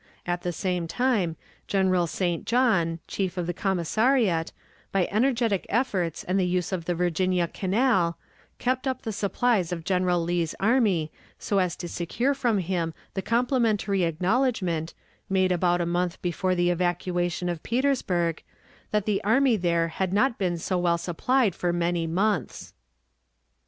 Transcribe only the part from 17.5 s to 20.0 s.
Petersburg, that the army there